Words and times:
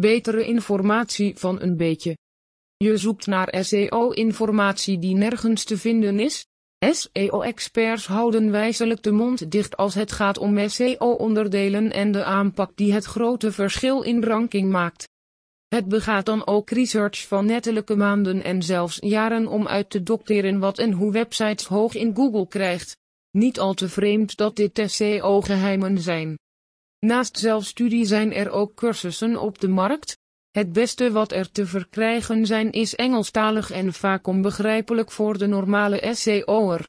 Betere 0.00 0.44
informatie 0.44 1.36
van 1.36 1.60
een 1.60 1.76
beetje. 1.76 2.16
Je 2.76 2.96
zoekt 2.96 3.26
naar 3.26 3.54
SEO-informatie 3.60 4.98
die 4.98 5.14
nergens 5.14 5.64
te 5.64 5.78
vinden 5.78 6.20
is? 6.20 6.46
SEO-experts 6.90 8.06
houden 8.06 8.50
wijzelijk 8.50 9.02
de 9.02 9.12
mond 9.12 9.50
dicht 9.50 9.76
als 9.76 9.94
het 9.94 10.12
gaat 10.12 10.38
om 10.38 10.68
SEO-onderdelen 10.68 11.92
en 11.92 12.12
de 12.12 12.24
aanpak 12.24 12.76
die 12.76 12.92
het 12.92 13.04
grote 13.04 13.52
verschil 13.52 14.02
in 14.02 14.24
ranking 14.24 14.70
maakt. 14.70 15.08
Het 15.68 15.88
begaat 15.88 16.26
dan 16.26 16.46
ook 16.46 16.70
research 16.70 17.26
van 17.26 17.46
nettelijke 17.46 17.96
maanden 17.96 18.42
en 18.42 18.62
zelfs 18.62 18.98
jaren 19.00 19.46
om 19.46 19.66
uit 19.66 19.90
te 19.90 20.02
dokteren 20.02 20.58
wat 20.58 20.78
en 20.78 20.92
hoe 20.92 21.12
websites 21.12 21.66
hoog 21.66 21.94
in 21.94 22.14
Google 22.14 22.48
krijgt. 22.48 22.96
Niet 23.30 23.58
al 23.58 23.74
te 23.74 23.88
vreemd 23.88 24.36
dat 24.36 24.56
dit 24.56 24.82
SEO-geheimen 24.86 25.98
zijn. 25.98 26.36
Naast 27.04 27.38
zelfstudie 27.38 28.04
zijn 28.04 28.32
er 28.32 28.50
ook 28.50 28.74
cursussen 28.74 29.40
op 29.40 29.60
de 29.60 29.68
markt. 29.68 30.18
Het 30.50 30.72
beste 30.72 31.12
wat 31.12 31.32
er 31.32 31.50
te 31.50 31.66
verkrijgen 31.66 32.46
zijn 32.46 32.72
is 32.72 32.94
Engelstalig 32.94 33.70
en 33.70 33.92
vaak 33.92 34.26
onbegrijpelijk 34.26 35.10
voor 35.10 35.38
de 35.38 35.46
normale 35.46 36.10
SEO'er. 36.14 36.88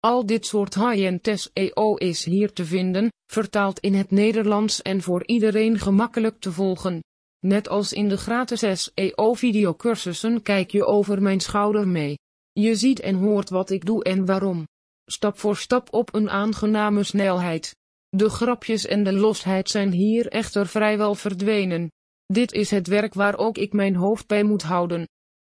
Al 0.00 0.26
dit 0.26 0.46
soort 0.46 0.74
high-end 0.74 1.30
SEO 1.34 1.94
is 1.94 2.24
hier 2.24 2.52
te 2.52 2.64
vinden, 2.64 3.12
vertaald 3.32 3.78
in 3.78 3.94
het 3.94 4.10
Nederlands 4.10 4.82
en 4.82 5.02
voor 5.02 5.26
iedereen 5.26 5.78
gemakkelijk 5.78 6.40
te 6.40 6.52
volgen. 6.52 7.02
Net 7.38 7.68
als 7.68 7.92
in 7.92 8.08
de 8.08 8.16
gratis 8.16 8.82
SEO-videocursussen 8.82 10.42
kijk 10.42 10.70
je 10.70 10.84
over 10.84 11.22
mijn 11.22 11.40
schouder 11.40 11.88
mee. 11.88 12.18
Je 12.52 12.74
ziet 12.74 13.00
en 13.00 13.14
hoort 13.14 13.50
wat 13.50 13.70
ik 13.70 13.84
doe 13.84 14.04
en 14.04 14.26
waarom. 14.26 14.66
Stap 15.04 15.38
voor 15.38 15.56
stap 15.56 15.92
op 15.92 16.14
een 16.14 16.30
aangename 16.30 17.02
snelheid. 17.02 17.74
De 18.08 18.28
grapjes 18.28 18.86
en 18.86 19.04
de 19.04 19.12
losheid 19.12 19.70
zijn 19.70 19.92
hier 19.92 20.28
echter 20.28 20.66
vrijwel 20.66 21.14
verdwenen. 21.14 21.90
Dit 22.26 22.52
is 22.52 22.70
het 22.70 22.86
werk 22.86 23.14
waar 23.14 23.38
ook 23.38 23.58
ik 23.58 23.72
mijn 23.72 23.94
hoofd 23.94 24.26
bij 24.26 24.42
moet 24.42 24.62
houden. 24.62 25.08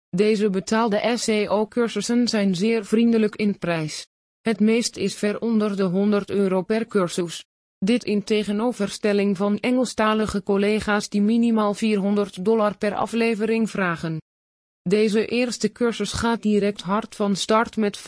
Deze 0.09 0.49
betaalde 0.49 1.13
SEO-cursussen 1.15 2.27
zijn 2.27 2.55
zeer 2.55 2.85
vriendelijk 2.85 3.35
in 3.35 3.57
prijs. 3.57 4.07
Het 4.41 4.59
meest 4.59 4.97
is 4.97 5.15
ver 5.15 5.39
onder 5.39 5.75
de 5.75 5.83
100 5.83 6.29
euro 6.29 6.61
per 6.61 6.87
cursus. 6.87 7.45
Dit 7.77 8.03
in 8.03 8.23
tegenoverstelling 8.23 9.37
van 9.37 9.57
Engelstalige 9.57 10.43
collega's 10.43 11.09
die 11.09 11.21
minimaal 11.21 11.73
400 11.73 12.45
dollar 12.45 12.77
per 12.77 12.95
aflevering 12.95 13.69
vragen. 13.69 14.17
Deze 14.81 15.25
eerste 15.25 15.71
cursus 15.71 16.11
gaat 16.11 16.41
direct 16.41 16.81
hard 16.81 17.15
van 17.15 17.35
start 17.35 17.77
met 17.77 17.99
5x194 17.99 18.03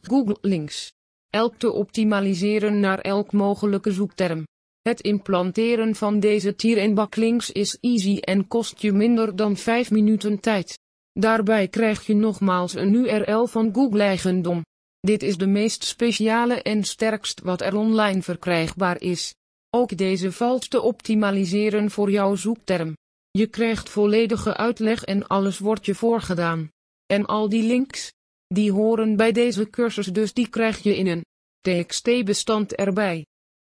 Google 0.00 0.38
links. 0.40 0.92
Elk 1.30 1.54
te 1.54 1.72
optimaliseren 1.72 2.80
naar 2.80 2.98
elk 2.98 3.32
mogelijke 3.32 3.92
zoekterm. 3.92 4.46
Het 4.82 5.00
implanteren 5.00 5.94
van 5.94 6.20
deze 6.20 6.54
tier- 6.54 6.78
en 6.78 6.94
backlinks 6.94 7.50
is 7.50 7.78
easy 7.80 8.16
en 8.16 8.48
kost 8.48 8.80
je 8.80 8.92
minder 8.92 9.36
dan 9.36 9.56
5 9.56 9.90
minuten 9.90 10.40
tijd. 10.40 10.78
Daarbij 11.12 11.68
krijg 11.68 12.06
je 12.06 12.14
nogmaals 12.14 12.74
een 12.74 12.94
URL 12.94 13.46
van 13.46 13.74
Google 13.74 14.02
eigendom. 14.02 14.64
Dit 15.00 15.22
is 15.22 15.36
de 15.36 15.46
meest 15.46 15.84
speciale 15.84 16.62
en 16.62 16.84
sterkst 16.84 17.40
wat 17.40 17.60
er 17.60 17.76
online 17.76 18.22
verkrijgbaar 18.22 19.00
is. 19.00 19.34
Ook 19.70 19.96
deze 19.96 20.32
valt 20.32 20.70
te 20.70 20.80
optimaliseren 20.80 21.90
voor 21.90 22.10
jouw 22.10 22.34
zoekterm. 22.34 22.96
Je 23.30 23.46
krijgt 23.46 23.88
volledige 23.88 24.56
uitleg 24.56 25.04
en 25.04 25.26
alles 25.26 25.58
wordt 25.58 25.86
je 25.86 25.94
voorgedaan. 25.94 26.70
En 27.06 27.26
al 27.26 27.48
die 27.48 27.62
links, 27.62 28.12
die 28.54 28.72
horen 28.72 29.16
bij 29.16 29.32
deze 29.32 29.70
cursus 29.70 30.06
dus 30.06 30.32
die 30.32 30.48
krijg 30.48 30.82
je 30.82 30.96
in 30.96 31.06
een 31.06 31.24
TXT-bestand 31.60 32.74
erbij. 32.74 33.26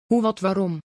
Hoe 0.05 0.21
wat 0.21 0.39
waarom? 0.39 0.79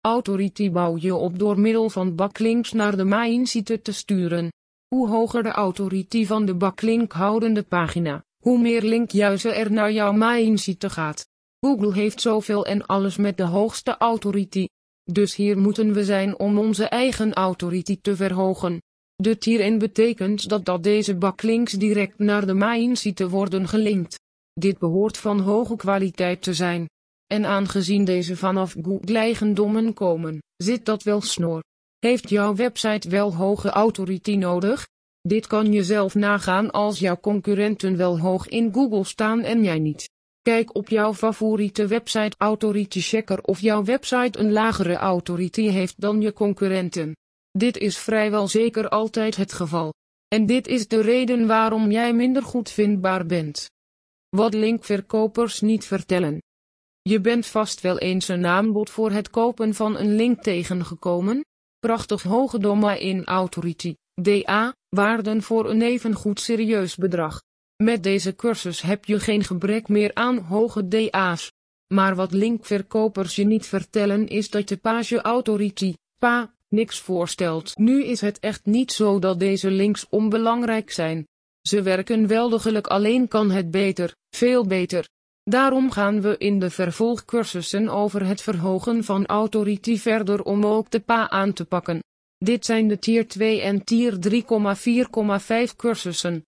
Authority 0.00 0.70
bouw 0.70 0.96
je 0.96 1.14
op 1.14 1.38
door 1.38 1.60
middel 1.60 1.90
van 1.90 2.14
backlinks 2.14 2.72
naar 2.72 2.96
de 2.96 3.04
main 3.04 3.46
site 3.46 3.82
te 3.82 3.92
sturen. 3.92 4.48
Hoe 4.88 5.08
hoger 5.08 5.42
de 5.42 5.50
authority 5.50 6.26
van 6.26 6.44
de 6.44 6.54
backlink 6.54 7.12
houdende 7.12 7.62
pagina, 7.62 8.24
hoe 8.42 8.58
meer 8.58 8.82
linkjuizen 8.82 9.56
er 9.56 9.72
naar 9.72 9.92
jouw 9.92 10.12
main 10.12 10.58
site 10.58 10.90
gaat. 10.90 11.26
Google 11.60 11.94
heeft 11.94 12.20
zoveel 12.20 12.66
en 12.66 12.86
alles 12.86 13.16
met 13.16 13.36
de 13.36 13.42
hoogste 13.42 13.96
authority. 13.96 14.66
Dus 15.02 15.34
hier 15.34 15.58
moeten 15.58 15.92
we 15.92 16.04
zijn 16.04 16.38
om 16.38 16.58
onze 16.58 16.84
eigen 16.84 17.32
authority 17.32 17.98
te 18.00 18.16
verhogen. 18.16 18.80
Dit 19.22 19.44
hierin 19.44 19.78
betekent 19.78 20.48
dat 20.48 20.64
dat 20.64 20.82
deze 20.82 21.14
backlinks 21.16 21.72
direct 21.72 22.18
naar 22.18 22.46
de 22.46 22.54
main 22.54 22.96
site 22.96 23.28
worden 23.28 23.68
gelinkt. 23.68 24.18
Dit 24.52 24.78
behoort 24.78 25.18
van 25.18 25.40
hoge 25.40 25.76
kwaliteit 25.76 26.42
te 26.42 26.54
zijn. 26.54 26.88
En 27.26 27.44
aangezien 27.44 28.04
deze 28.04 28.36
vanaf 28.36 28.76
Google-eigendommen 28.82 29.94
komen, 29.94 30.38
zit 30.56 30.84
dat 30.84 31.02
wel 31.02 31.20
snor. 31.20 31.62
Heeft 31.98 32.28
jouw 32.28 32.54
website 32.54 33.08
wel 33.08 33.34
hoge 33.34 33.70
authority 33.70 34.36
nodig? 34.36 34.86
Dit 35.20 35.46
kan 35.46 35.72
je 35.72 35.84
zelf 35.84 36.14
nagaan 36.14 36.70
als 36.70 36.98
jouw 36.98 37.20
concurrenten 37.20 37.96
wel 37.96 38.20
hoog 38.20 38.48
in 38.48 38.72
Google 38.72 39.04
staan 39.04 39.40
en 39.40 39.62
jij 39.62 39.78
niet. 39.78 40.10
Kijk 40.42 40.74
op 40.74 40.88
jouw 40.88 41.14
favoriete 41.14 41.86
website 41.86 42.36
Authority 42.36 43.00
Checker 43.00 43.42
of 43.42 43.60
jouw 43.60 43.84
website 43.84 44.38
een 44.38 44.52
lagere 44.52 44.94
authority 44.94 45.68
heeft 45.68 46.00
dan 46.00 46.20
je 46.20 46.32
concurrenten. 46.32 47.12
Dit 47.58 47.76
is 47.76 47.98
vrijwel 47.98 48.48
zeker 48.48 48.88
altijd 48.88 49.36
het 49.36 49.52
geval. 49.52 49.94
En 50.28 50.46
dit 50.46 50.66
is 50.66 50.88
de 50.88 51.00
reden 51.00 51.46
waarom 51.46 51.90
jij 51.90 52.14
minder 52.14 52.42
goed 52.42 52.70
vindbaar 52.70 53.26
bent. 53.26 53.70
Wat 54.28 54.54
linkverkopers 54.54 55.60
niet 55.60 55.84
vertellen. 55.84 56.42
Je 57.02 57.20
bent 57.20 57.46
vast 57.46 57.80
wel 57.80 57.98
eens 57.98 58.28
een 58.28 58.46
aanbod 58.46 58.90
voor 58.90 59.10
het 59.10 59.30
kopen 59.30 59.74
van 59.74 59.96
een 59.96 60.14
link 60.14 60.42
tegengekomen. 60.42 61.44
Prachtig 61.78 62.22
hoge 62.22 62.58
domain 62.58 63.24
authority, 63.24 63.94
DA, 64.14 64.74
waarden 64.88 65.42
voor 65.42 65.70
een 65.70 65.82
evengoed 65.82 66.40
serieus 66.40 66.96
bedrag. 66.96 67.42
Met 67.76 68.02
deze 68.02 68.34
cursus 68.34 68.82
heb 68.82 69.04
je 69.04 69.20
geen 69.20 69.44
gebrek 69.44 69.88
meer 69.88 70.14
aan 70.14 70.38
hoge 70.38 70.88
DA's. 70.88 71.52
Maar 71.94 72.14
wat 72.14 72.32
linkverkopers 72.32 73.36
je 73.36 73.44
niet 73.44 73.66
vertellen 73.66 74.28
is 74.28 74.50
dat 74.50 74.68
de 74.68 74.76
page 74.76 75.20
authority, 75.22 75.94
PA, 76.18 76.56
niks 76.68 77.00
voorstelt. 77.00 77.76
Nu 77.76 78.04
is 78.04 78.20
het 78.20 78.38
echt 78.38 78.66
niet 78.66 78.92
zo 78.92 79.18
dat 79.18 79.38
deze 79.38 79.70
links 79.70 80.06
onbelangrijk 80.08 80.90
zijn. 80.90 81.26
Ze 81.60 81.82
werken 81.82 82.26
wel 82.26 82.48
degelijk 82.48 82.86
alleen 82.86 83.28
kan 83.28 83.50
het 83.50 83.70
beter, 83.70 84.14
veel 84.30 84.66
beter. 84.66 85.08
Daarom 85.42 85.90
gaan 85.90 86.20
we 86.20 86.38
in 86.38 86.58
de 86.58 86.70
vervolgcursussen 86.70 87.88
over 87.88 88.26
het 88.26 88.42
verhogen 88.42 89.04
van 89.04 89.26
authority 89.26 89.98
verder 89.98 90.42
om 90.42 90.66
ook 90.66 90.90
de 90.90 91.00
PA 91.00 91.30
aan 91.30 91.52
te 91.52 91.64
pakken. 91.64 92.02
Dit 92.38 92.64
zijn 92.64 92.88
de 92.88 92.98
tier 92.98 93.28
2 93.28 93.60
en 93.60 93.84
tier 93.84 94.18
3,4,5 95.68 95.76
cursussen. 95.76 96.42